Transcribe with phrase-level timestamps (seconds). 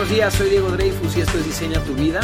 [0.00, 2.20] buenos días, soy Diego Dreyfus y esto es Diseña tu vida.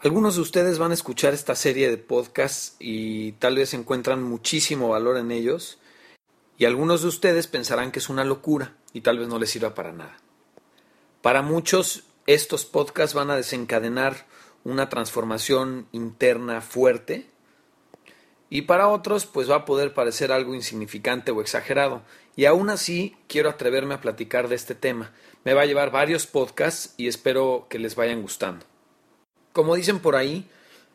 [0.00, 4.88] Algunos de ustedes van a escuchar esta serie de podcasts y tal vez encuentran muchísimo
[4.88, 5.78] valor en ellos
[6.58, 9.76] y algunos de ustedes pensarán que es una locura y tal vez no les sirva
[9.76, 10.16] para nada.
[11.22, 14.26] Para muchos estos podcasts van a desencadenar
[14.64, 17.35] una transformación interna fuerte
[18.48, 22.02] y para otros pues va a poder parecer algo insignificante o exagerado.
[22.36, 25.12] Y aún así quiero atreverme a platicar de este tema.
[25.44, 28.64] Me va a llevar varios podcasts y espero que les vayan gustando.
[29.52, 30.48] Como dicen por ahí,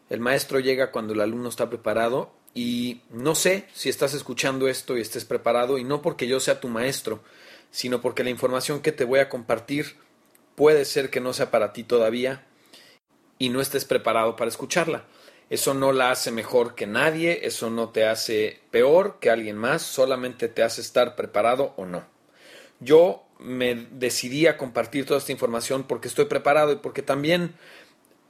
[0.10, 4.98] el maestro llega cuando el alumno está preparado y no sé si estás escuchando esto
[4.98, 7.24] y estés preparado y no porque yo sea tu maestro,
[7.72, 9.96] sino porque la información que te voy a compartir
[10.56, 12.46] puede ser que no sea para ti todavía
[13.40, 15.06] y no estés preparado para escucharla.
[15.52, 19.82] Eso no la hace mejor que nadie, eso no te hace peor que alguien más,
[19.82, 22.06] solamente te hace estar preparado o no.
[22.80, 27.54] Yo me decidí a compartir toda esta información porque estoy preparado y porque también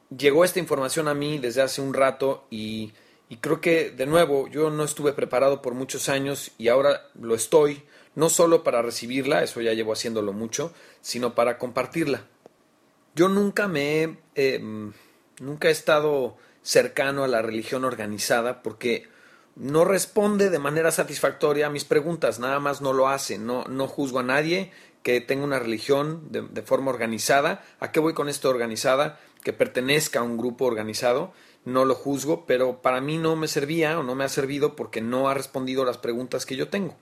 [0.09, 2.94] llegó esta información a mí desde hace un rato y,
[3.30, 7.36] y creo que de nuevo yo no estuve preparado por muchos años y ahora lo
[7.36, 7.84] estoy,
[8.16, 12.26] no solo para recibirla, eso ya llevo haciéndolo mucho, sino para compartirla.
[13.14, 14.18] Yo nunca me he,
[14.56, 14.92] em,
[15.40, 19.08] nunca he estado cercano a la religión organizada porque
[19.56, 23.88] no responde de manera satisfactoria a mis preguntas, nada más no lo hace, no, no
[23.88, 24.72] juzgo a nadie
[25.03, 27.64] que tenga una religión de, forma organizada.
[27.80, 29.20] ¿A qué voy con esto organizada?
[29.44, 31.34] Que pertenezca a un grupo organizado,
[31.66, 35.02] no lo juzgo, pero para mí no me servía o no me ha servido porque
[35.02, 36.96] no ha respondido las preguntas que yo tengo.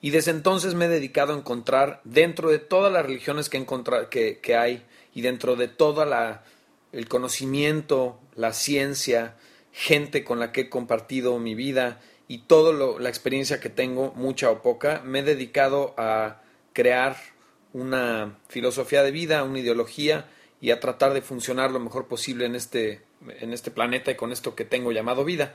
[0.00, 3.64] Y desde entonces me he dedicado a encontrar, dentro de todas las religiones que,
[4.10, 6.44] que, que hay y dentro de toda la
[6.92, 9.36] el conocimiento, la ciencia,
[9.72, 14.50] gente con la que he compartido mi vida y toda la experiencia que tengo, mucha
[14.50, 17.16] o poca, me he dedicado a crear
[17.72, 20.26] una filosofía de vida, una ideología
[20.60, 23.02] y a tratar de funcionar lo mejor posible en este,
[23.40, 25.54] en este planeta y con esto que tengo llamado vida.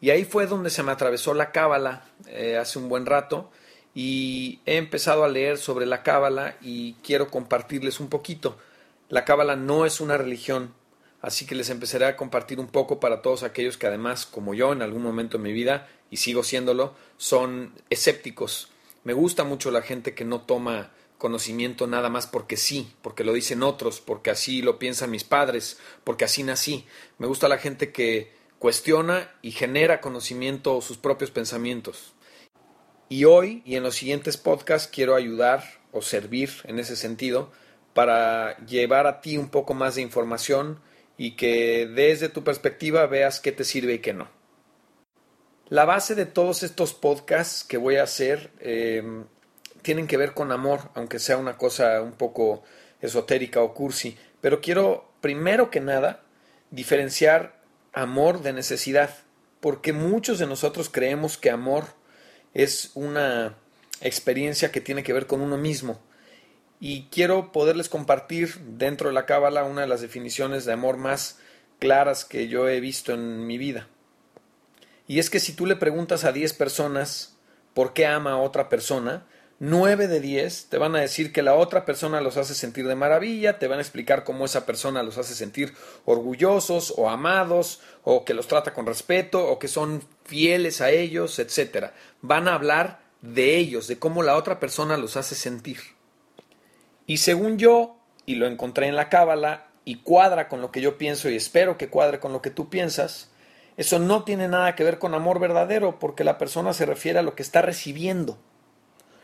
[0.00, 3.50] Y ahí fue donde se me atravesó la cábala eh, hace un buen rato
[3.94, 8.58] y he empezado a leer sobre la cábala y quiero compartirles un poquito.
[9.08, 10.74] La cábala no es una religión,
[11.22, 14.72] así que les empezaré a compartir un poco para todos aquellos que además, como yo
[14.72, 18.68] en algún momento en mi vida, y sigo siéndolo, son escépticos.
[19.04, 23.32] Me gusta mucho la gente que no toma conocimiento nada más porque sí, porque lo
[23.32, 26.86] dicen otros, porque así lo piensan mis padres, porque así nací.
[27.16, 32.12] Me gusta la gente que cuestiona y genera conocimiento o sus propios pensamientos.
[33.08, 37.50] Y hoy y en los siguientes podcasts quiero ayudar o servir en ese sentido
[37.94, 40.80] para llevar a ti un poco más de información
[41.16, 44.28] y que desde tu perspectiva veas qué te sirve y qué no.
[45.68, 49.02] La base de todos estos podcasts que voy a hacer eh,
[49.82, 52.62] tienen que ver con amor, aunque sea una cosa un poco
[53.00, 56.22] esotérica o cursi, pero quiero primero que nada
[56.70, 57.60] diferenciar
[57.92, 59.10] amor de necesidad,
[59.60, 61.84] porque muchos de nosotros creemos que amor
[62.54, 63.56] es una
[64.00, 66.00] experiencia que tiene que ver con uno mismo
[66.80, 71.38] y quiero poderles compartir dentro de la cábala una de las definiciones de amor más
[71.78, 73.88] claras que yo he visto en mi vida.
[75.06, 77.36] Y es que si tú le preguntas a 10 personas
[77.74, 79.26] por qué ama a otra persona,
[79.60, 82.94] 9 de 10 te van a decir que la otra persona los hace sentir de
[82.94, 85.74] maravilla, te van a explicar cómo esa persona los hace sentir
[86.04, 91.38] orgullosos o amados, o que los trata con respeto, o que son fieles a ellos,
[91.40, 91.90] etc.
[92.20, 95.97] Van a hablar de ellos, de cómo la otra persona los hace sentir.
[97.08, 97.96] Y según yo,
[98.26, 101.78] y lo encontré en la Cábala, y cuadra con lo que yo pienso y espero
[101.78, 103.30] que cuadre con lo que tú piensas,
[103.78, 107.22] eso no tiene nada que ver con amor verdadero, porque la persona se refiere a
[107.22, 108.36] lo que está recibiendo,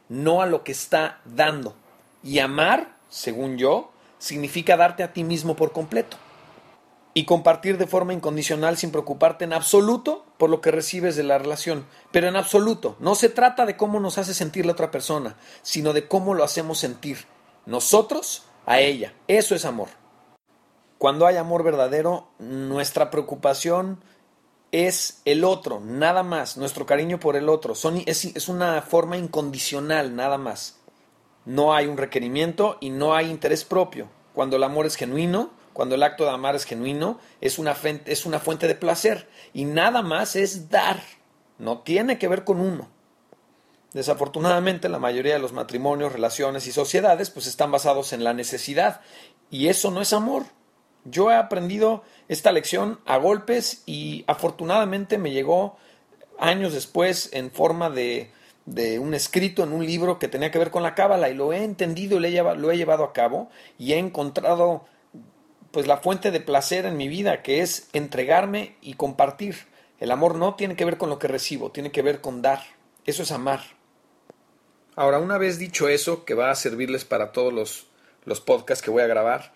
[0.08, 1.76] no a lo que está dando.
[2.22, 6.16] Y amar, según yo, significa darte a ti mismo por completo.
[7.12, 11.36] Y compartir de forma incondicional sin preocuparte en absoluto por lo que recibes de la
[11.36, 11.84] relación.
[12.12, 15.92] Pero en absoluto, no se trata de cómo nos hace sentir la otra persona, sino
[15.92, 17.33] de cómo lo hacemos sentir
[17.66, 19.14] nosotros a ella.
[19.28, 19.88] Eso es amor.
[20.98, 24.00] Cuando hay amor verdadero, nuestra preocupación
[24.72, 27.74] es el otro, nada más, nuestro cariño por el otro.
[27.74, 30.80] Son, es, una forma incondicional, nada más.
[31.44, 34.08] No hay un requerimiento y no hay interés propio.
[34.32, 37.76] Cuando el amor es genuino, cuando el acto de amar es genuino, es una,
[38.06, 41.00] es una fuente de placer y nada más es dar.
[41.58, 42.88] No tiene que ver con uno.
[43.94, 49.00] Desafortunadamente, la mayoría de los matrimonios, relaciones y sociedades pues están basados en la necesidad
[49.50, 50.44] y eso no es amor.
[51.04, 55.76] Yo he aprendido esta lección a golpes y afortunadamente me llegó
[56.40, 58.32] años después en forma de,
[58.66, 61.52] de un escrito en un libro que tenía que ver con la cábala y lo
[61.52, 62.26] he entendido y lo
[62.72, 63.48] he, llevado, a cabo
[63.78, 64.86] y he encontrado
[65.70, 69.66] pues la fuente de placer en mi vida que es entregarme y compartir.
[70.00, 72.60] El amor no tiene que ver con lo que recibo, tiene que ver con dar.
[73.06, 73.60] Eso es amar.
[74.96, 77.86] Ahora, una vez dicho eso, que va a servirles para todos los,
[78.24, 79.52] los podcasts que voy a grabar,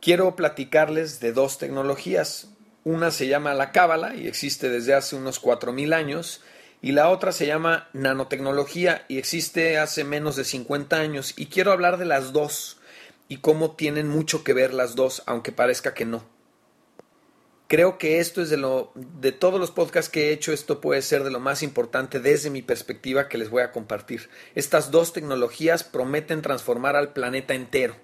[0.00, 2.50] quiero platicarles de dos tecnologías.
[2.84, 6.42] Una se llama la cábala y existe desde hace unos 4.000 años
[6.80, 11.72] y la otra se llama nanotecnología y existe hace menos de 50 años y quiero
[11.72, 12.78] hablar de las dos
[13.28, 16.24] y cómo tienen mucho que ver las dos, aunque parezca que no.
[17.68, 21.02] Creo que esto es de lo de todos los podcasts que he hecho, esto puede
[21.02, 24.30] ser de lo más importante desde mi perspectiva que les voy a compartir.
[24.54, 27.94] Estas dos tecnologías prometen transformar al planeta entero.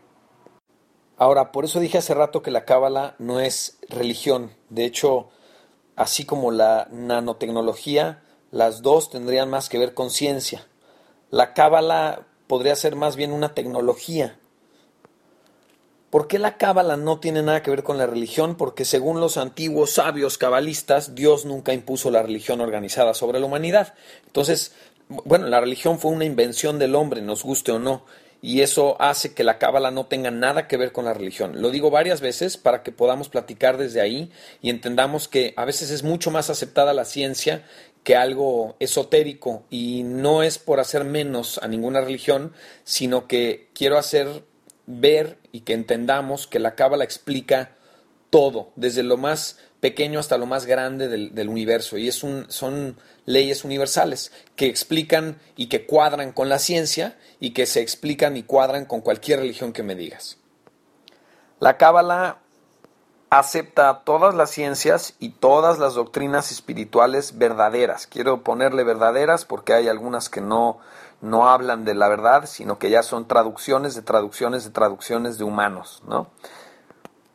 [1.16, 4.52] Ahora, por eso dije hace rato que la cábala no es religión.
[4.69, 5.31] De hecho,
[5.96, 10.67] así como la nanotecnología, las dos tendrían más que ver con ciencia.
[11.31, 14.38] La cábala podría ser más bien una tecnología.
[16.14, 18.55] ¿Por qué la cábala no tiene nada que ver con la religión?
[18.55, 23.94] Porque según los antiguos sabios cabalistas, Dios nunca impuso la religión organizada sobre la humanidad.
[24.25, 24.76] Entonces,
[25.08, 28.05] bueno, la religión fue una invención del hombre, nos guste o no,
[28.40, 31.61] y eso hace que la cábala no tenga nada que ver con la religión.
[31.61, 34.31] Lo digo varias veces para que podamos platicar desde ahí
[34.62, 37.64] y entendamos que a veces es mucho más aceptada la ciencia
[38.05, 42.52] que algo esotérico y no es por hacer menos a ninguna religión,
[42.84, 44.44] sino que quiero hacer
[44.86, 47.72] ver y que entendamos que la cábala explica
[48.31, 51.98] todo, desde lo más pequeño hasta lo más grande del, universo.
[51.98, 52.16] Y es
[52.48, 52.96] son
[53.26, 58.42] leyes universales que explican y que cuadran con la ciencia y que se explican y
[58.42, 60.38] cuadran con cualquier religión que me digas.
[61.60, 62.38] La cábala
[63.31, 68.06] acepta todas las ciencias y todas las doctrinas espirituales verdaderas.
[68.06, 70.78] Quiero ponerle verdaderas porque hay algunas que no,
[71.25, 75.44] no hablan de la verdad, sino que ya son traducciones de traducciones de traducciones de
[75.44, 76.29] humanos, ¿no?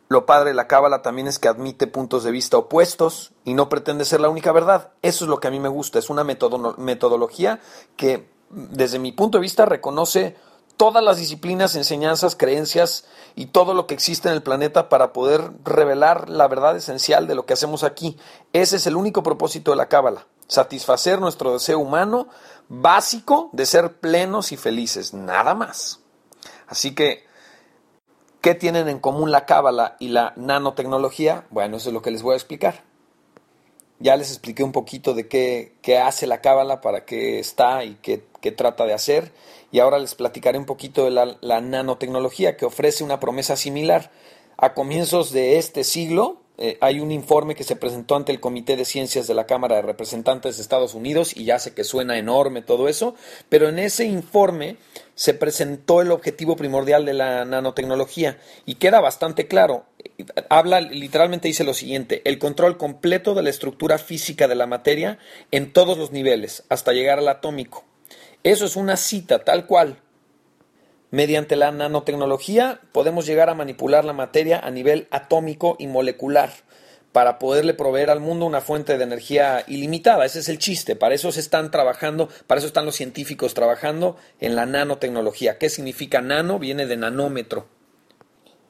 [0.10, 3.70] Lo padre de la cábala también es que admite puntos de vista opuestos y no
[3.70, 4.92] pretende ser la única verdad.
[5.04, 6.00] Eso es lo que a mí me gusta.
[6.00, 7.60] Es una metodología
[7.96, 10.36] que, desde mi punto de vista, reconoce
[10.78, 15.52] todas las disciplinas, enseñanzas, creencias y todo lo que existe en el planeta para poder
[15.64, 18.18] revelar la verdad esencial de lo que hacemos aquí.
[18.52, 22.28] Ese es el único propósito de la Cábala, satisfacer nuestro deseo humano
[22.68, 26.02] básico de ser plenos y felices, nada más.
[26.68, 27.24] Así que,
[28.42, 31.46] ¿qué tienen en común la Cábala y la nanotecnología?
[31.50, 32.84] Bueno, eso es lo que les voy a explicar.
[34.00, 37.96] Ya les expliqué un poquito de qué, qué hace la Cábala, para qué está y
[38.02, 39.32] qué, qué trata de hacer
[39.72, 44.12] y ahora les platicaré un poquito de la, nanotecnología que ofrece una promesa similar.
[44.58, 48.76] A comienzos de este siglo eh, hay un informe que se presentó ante el Comité
[48.76, 52.18] de Ciencias de la Cámara de Representantes de Estados Unidos y ya sé que suena
[52.18, 53.16] enorme todo eso,
[53.48, 54.76] pero en ese informe
[55.16, 59.86] se presentó el objetivo primordial de la nanotecnología y queda bastante claro.
[60.50, 65.18] Habla, literalmente dice lo siguiente, el control completo de la estructura física de la materia
[65.52, 67.86] en todos los niveles, hasta llegar al atómico.
[68.44, 70.02] Eso es una cita tal cual.
[71.12, 76.52] Mediante la nanotecnología podemos llegar a manipular la materia a nivel atómico y molecular
[77.12, 80.26] para poderle proveer al mundo una fuente de energía ilimitada.
[80.26, 80.96] Ese es el chiste.
[80.96, 85.58] Para eso se están trabajando, para eso están los científicos trabajando en la nanotecnología.
[85.58, 86.60] ¿Qué significa nano?
[86.60, 87.68] Viene de nanómetro.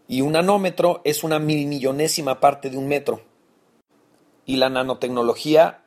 [0.08, 3.22] Y un nanómetro es una milmillonésima parte de un metro.
[4.46, 5.82] Y la nanotecnología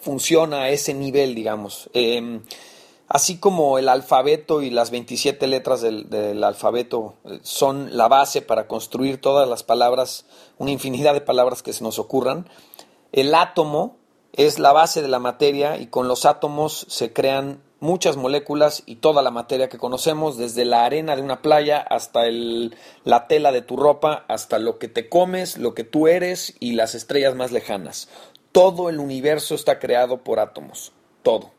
[0.00, 1.88] funciona a ese nivel, digamos.
[1.94, 2.42] Em,
[3.08, 8.66] Así como el alfabeto y las 27 letras del, alfabeto eh, son la base para
[8.66, 10.26] construir todas las palabras,
[10.58, 12.48] una infinidad de palabras que se nos ocurran,
[13.12, 13.96] el átomo
[14.32, 18.96] es la base de la materia y con los átomos se crean muchas moléculas y
[18.96, 22.24] toda la materia que conocemos, desde la arena de una playa hasta
[23.04, 26.72] la tela de tu ropa, hasta lo que te comes, lo que tú eres y
[26.72, 28.08] las estrellas más lejanas.
[28.50, 31.55] Todo el universo está creado por átomos, todo.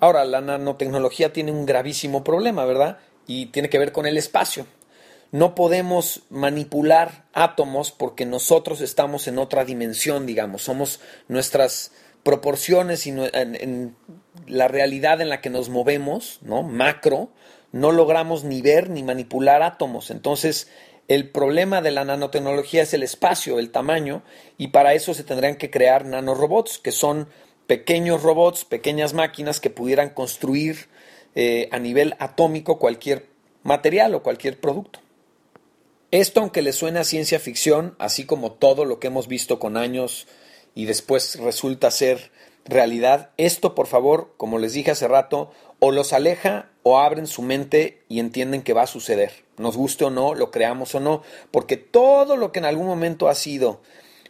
[0.00, 2.98] Ahora, la nanotecnología tiene un gravísimo problema, ¿verdad?
[3.26, 4.66] Y tiene que ver con el espacio.
[5.30, 10.62] No podemos manipular átomos porque nosotros estamos en otra dimensión, digamos.
[10.62, 13.96] Somos nuestras proporciones y en,
[14.46, 16.62] la realidad en la que nos movemos, ¿no?
[16.62, 17.30] Macro,
[17.72, 20.10] no logramos ni ver ni manipular átomos.
[20.10, 20.68] Entonces,
[21.08, 24.22] el problema de la nanotecnología es el espacio, el tamaño,
[24.56, 27.28] y para eso se tendrían que crear nanorobots, que son
[27.68, 30.88] pequeños robots, pequeñas máquinas que pudieran construir
[31.36, 33.26] eh, a nivel atómico cualquier
[33.62, 35.00] material o cualquier producto.
[36.10, 39.76] Esto, aunque le suene a ciencia ficción, así como todo lo que hemos visto con
[39.76, 40.26] años
[40.74, 42.32] y después resulta ser
[42.64, 47.42] realidad, esto por favor, como les dije hace rato, o los aleja o abren su
[47.42, 51.22] mente y entienden que va a suceder, nos guste o no, lo creamos o no,
[51.50, 53.82] porque todo lo que en algún momento ha sido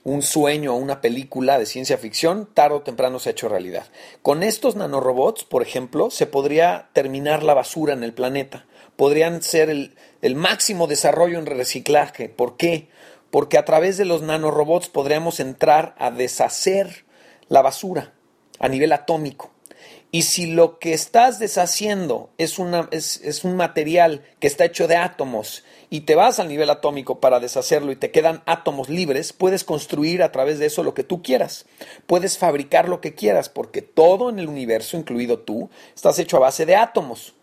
[0.05, 3.87] un sueño o una película de ciencia ficción, tarde o temprano se ha hecho realidad.
[4.23, 8.67] Con estos nanorobots, por ejemplo, se podría terminar la basura en el planeta.
[8.97, 12.28] Podrían ser el, máximo desarrollo en reciclaje.
[12.28, 12.88] ¿Por qué?
[13.31, 17.05] Porque a través de los nanorobots podríamos entrar a deshacer
[17.49, 18.14] la basura
[18.59, 19.50] a nivel atómico.
[20.11, 22.59] Y si lo que estás deshaciendo es,
[23.23, 27.41] es, un material que está hecho de átomos y te vas al nivel atómico para
[27.41, 31.23] deshacerlo y te quedan átomos libres, puedes construir a través de eso lo que tú
[31.23, 31.67] quieras.
[32.07, 36.41] Puedes fabricar lo que quieras porque todo en el universo, incluido tú, estás hecho a
[36.41, 37.35] base de átomos.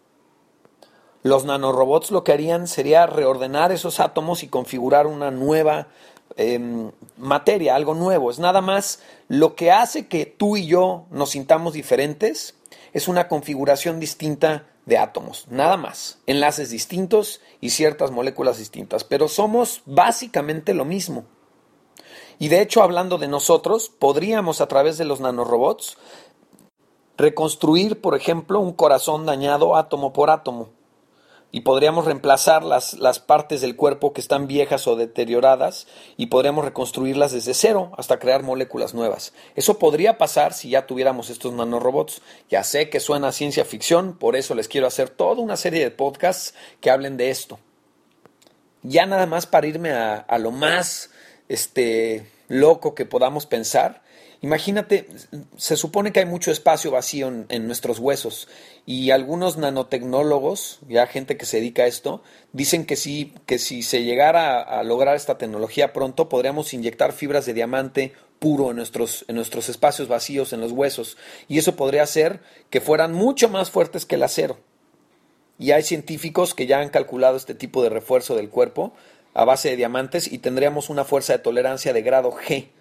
[1.22, 5.88] Los nanorobots lo que harían sería reordenar esos átomos y configurar una nueva
[6.38, 8.30] Em, materia, algo nuevo.
[8.30, 9.00] Es nada más
[9.30, 12.56] lo que hace que tú y yo nos sintamos diferentes,
[12.92, 16.20] es una configuración distinta de átomos, nada más.
[16.26, 21.26] Enlaces distintos y ciertas moléculas distintas, pero somos básicamente lo mismo.
[22.38, 25.98] Y de hecho, hablando de nosotros, podríamos a través de los nanorobots
[27.18, 30.70] reconstruir, por ejemplo, un corazón dañado átomo por átomo
[31.52, 35.88] y podríamos reemplazar las, las, partes del cuerpo que están viejas o deterioradas
[36.18, 39.34] y podríamos reconstruirlas desde cero hasta crear moléculas nuevas.
[39.56, 42.22] Eso podría pasar si ya tuviéramos estos nanorobots.
[42.50, 45.92] Ya sé que suena ciencia ficción, por eso les quiero hacer toda una serie de
[45.92, 47.60] podcasts que hablen de esto.
[48.84, 51.10] Ya nada más para irme a, a lo más
[51.48, 54.02] este, loco que podamos pensar,
[54.46, 55.08] Imagínate,
[55.58, 58.48] se supone que hay mucho espacio vacío en, nuestros huesos
[58.86, 62.22] y algunos nanotecnólogos, ya gente que se dedica a esto,
[62.54, 67.48] dicen que sí, que si se llegara a, lograr esta tecnología pronto, podríamos inyectar fibras
[67.48, 72.04] de diamante puro en nuestros, en nuestros espacios vacíos, en los huesos, y eso podría
[72.04, 74.60] hacer que fueran mucho más fuertes que el acero.
[75.58, 78.94] Y hay científicos que ya han calculado este tipo de refuerzo del cuerpo
[79.34, 82.75] a base de diamantes y tendríamos una fuerza de tolerancia de grado G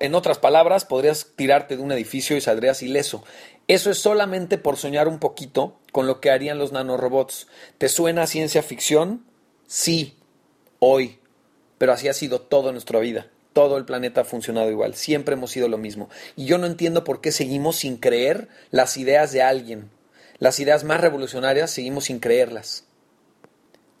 [0.00, 3.24] en otras palabras, podrías tirarte de un edificio y saldrías ileso.
[3.68, 7.46] Eso es solamente por soñar un poquito con lo que harían los nanorobots.
[7.78, 9.24] ¿Te suena ciencia ficción?
[9.66, 10.16] Sí,
[10.78, 11.18] hoy.
[11.78, 13.28] Pero así ha sido toda nuestra vida.
[13.52, 14.94] Todo el planeta ha funcionado igual.
[14.94, 16.08] Siempre hemos sido lo mismo.
[16.36, 19.90] Y yo no entiendo por qué seguimos sin creer las ideas de alguien.
[20.38, 22.84] Las ideas más revolucionarias seguimos sin creerlas.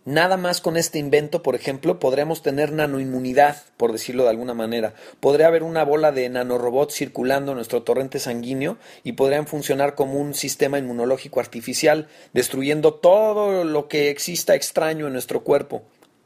[0.06, 4.92] Nada más con este invento, por ejemplo, podríamos tener nanoinmunidad, por decirlo de alguna manera.
[5.18, 10.18] Podría haber una bola de nanorobots circulando en nuestro torrente sanguíneo y podrían funcionar como
[10.20, 15.84] un sistema inmunológico artificial, destruyendo todo lo que exista extraño en nuestro cuerpo,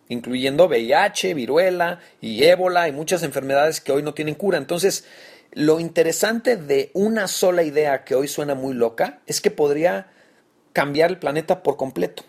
[0.09, 4.59] incluyendo VIH, viruela y ébola y muchas enfermedades que hoy no tienen cura.
[4.59, 5.05] Entonces,
[5.53, 10.09] lo interesante de una sola idea que hoy suena muy loca es que podría
[10.73, 12.25] cambiar el planeta por completo.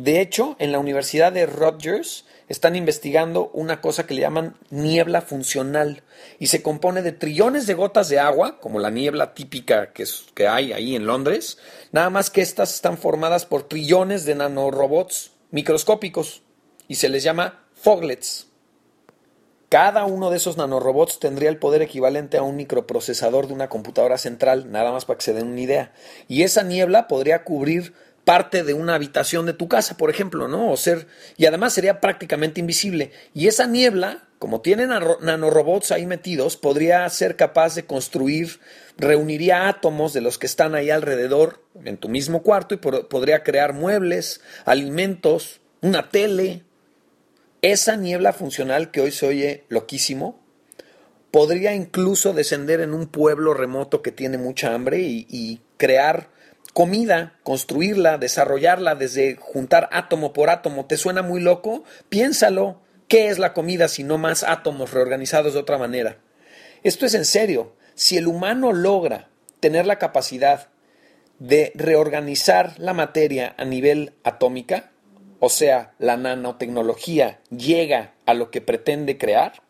[0.00, 5.20] De hecho, en la Universidad de Rutgers están investigando una cosa que le llaman niebla
[5.20, 6.04] funcional
[6.38, 10.48] y se compone de trillones de gotas de agua, como la niebla típica que, que
[10.48, 11.58] hay ahí en Londres,
[11.92, 16.44] nada más que estas están formadas por trillones de nanorobots microscópicos
[16.88, 18.46] y se les llama foglets.
[19.68, 24.18] Cada uno de esos nanorobots tendría el poder equivalente a un microprocesador de una computadora
[24.18, 25.92] central, nada más para que se den una idea.
[26.26, 27.94] Y esa niebla podría cubrir
[28.30, 30.70] parte de una habitación de tu casa, por ejemplo, ¿no?
[30.70, 33.10] O ser, y además sería prácticamente invisible.
[33.34, 38.60] Y esa niebla, como tienen nanorobots ahí metidos, podría ser capaz de construir,
[38.96, 43.72] reuniría átomos de los que están ahí alrededor en tu mismo cuarto y podría crear
[43.72, 46.62] muebles, alimentos, una tele.
[47.62, 50.38] Esa niebla funcional que hoy se oye loquísimo,
[51.32, 56.28] podría incluso descender en un pueblo remoto que tiene mucha hambre y crear
[56.72, 61.84] comida, construirla, desarrollarla desde juntar átomo por átomo, ¿te suena muy loco?
[62.08, 62.80] Piénsalo.
[63.08, 66.18] ¿Qué es la comida si no más átomos reorganizados de otra manera?
[66.84, 67.74] Esto es en serio.
[67.94, 70.68] Si el humano logra tener la capacidad
[71.40, 74.92] de reorganizar la materia a nivel atómica,
[75.40, 79.62] o sea, la nanotecnología llega a lo que pretende crear,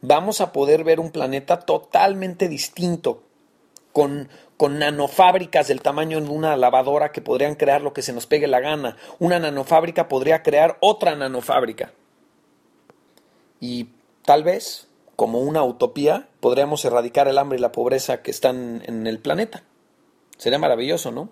[0.00, 3.24] vamos a poder ver un planeta totalmente distinto,
[3.92, 4.28] con
[4.64, 8.46] con nanofábricas del tamaño de una lavadora que podrían crear lo que se nos pegue
[8.46, 8.96] la gana.
[9.18, 11.92] Una nanofábrica podría crear otra nanofábrica.
[13.60, 13.90] Y
[14.24, 19.06] tal vez, como una utopía, podríamos erradicar el hambre y la pobreza que están en
[19.06, 19.64] el planeta.
[20.38, 21.28] Sería maravilloso, ¿no?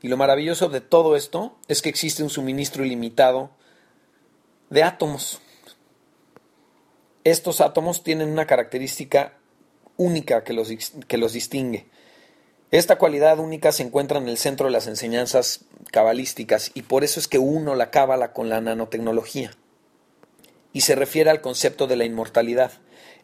[0.00, 3.50] Y lo maravilloso de todo esto es que existe un suministro ilimitado
[4.68, 5.40] de átomos.
[7.24, 9.39] Estos átomos tienen una característica
[10.00, 10.70] única que los,
[11.06, 11.86] que los distingue.
[12.70, 17.20] Esta cualidad única se encuentra en el centro de las enseñanzas cabalísticas y por eso
[17.20, 19.50] es que uno la cábala con la nanotecnología.
[20.72, 22.72] Y se refiere al concepto de la inmortalidad,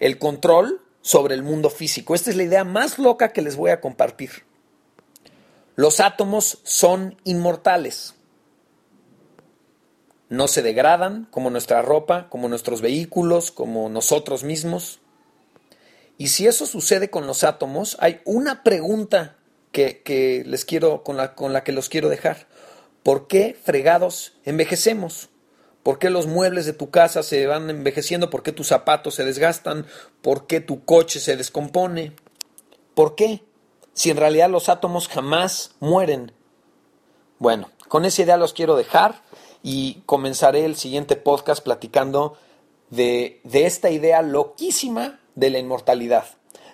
[0.00, 2.14] el control sobre el mundo físico.
[2.14, 4.44] Esta es la idea más loca que les voy a compartir.
[5.76, 8.14] Los átomos son inmortales.
[10.28, 15.00] No se degradan como nuestra ropa, como nuestros vehículos, como nosotros mismos.
[16.18, 19.36] Y si eso sucede con los átomos, hay una pregunta
[19.72, 22.46] que, les quiero, con la, con la que los quiero dejar.
[23.02, 25.28] ¿Por qué fregados envejecemos?
[25.82, 28.30] ¿Por qué los muebles de tu casa se van envejeciendo?
[28.30, 29.86] ¿Por qué tus zapatos se desgastan?
[30.22, 32.14] ¿Por qué tu coche se descompone?
[32.94, 33.42] ¿Por qué?
[33.96, 36.30] si en realidad los átomos jamás mueren?
[37.38, 39.22] Bueno, con esa idea los quiero dejar
[39.62, 42.36] y comenzaré el siguiente podcast platicando
[42.90, 46.24] de, esta idea loquísima de la inmortalidad.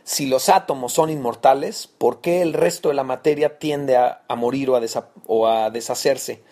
[0.04, 4.70] Si los átomos son inmortales, ¿por qué el resto de la materia tiende a, morir
[4.70, 4.80] o a,
[5.26, 6.42] o a deshacerse?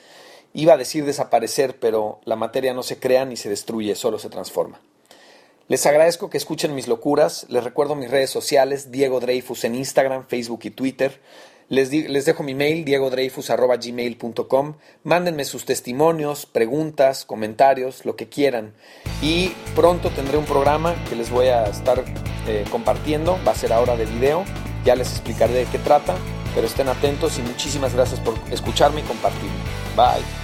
[0.53, 4.29] Iba a decir desaparecer, pero la materia no se crea ni se destruye, solo se
[4.29, 4.81] transforma.
[5.71, 7.47] Les agradezco que escuchen mis locuras.
[7.49, 11.21] Les recuerdo mis redes sociales, Diego Dreyfus en Instagram, Facebook y Twitter.
[11.71, 11.91] Les,
[12.25, 14.75] dejo mi mail, diegodreyfus.gmail.com.
[15.05, 18.75] Mándenme sus testimonios, preguntas, comentarios, lo que quieran.
[19.23, 22.05] Y pronto tendré un programa que les voy a estar
[22.49, 23.39] eh, compartiendo.
[23.47, 24.45] Va a ser ahora de video.
[24.85, 26.17] Ya les explicaré de qué trata.
[26.57, 29.55] Pero estén atentos y muchísimas gracias por escucharme y compartirme.
[29.95, 30.40] Bye.